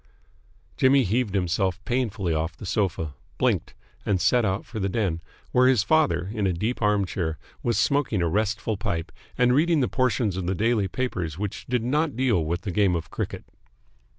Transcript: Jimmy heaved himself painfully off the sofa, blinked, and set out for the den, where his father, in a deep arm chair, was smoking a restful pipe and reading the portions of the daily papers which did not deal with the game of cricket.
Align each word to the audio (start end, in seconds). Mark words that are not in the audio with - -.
Jimmy 0.77 1.03
heaved 1.03 1.35
himself 1.35 1.79
painfully 1.85 2.33
off 2.33 2.57
the 2.57 2.65
sofa, 2.65 3.13
blinked, 3.37 3.75
and 4.03 4.19
set 4.19 4.43
out 4.43 4.65
for 4.65 4.79
the 4.79 4.89
den, 4.89 5.21
where 5.51 5.67
his 5.67 5.83
father, 5.83 6.31
in 6.33 6.47
a 6.47 6.53
deep 6.53 6.81
arm 6.81 7.05
chair, 7.05 7.37
was 7.61 7.77
smoking 7.77 8.23
a 8.23 8.27
restful 8.27 8.77
pipe 8.77 9.11
and 9.37 9.53
reading 9.53 9.79
the 9.79 9.87
portions 9.87 10.37
of 10.37 10.47
the 10.47 10.55
daily 10.55 10.87
papers 10.87 11.37
which 11.37 11.67
did 11.67 11.83
not 11.83 12.15
deal 12.15 12.43
with 12.43 12.61
the 12.61 12.71
game 12.71 12.95
of 12.95 13.11
cricket. 13.11 13.45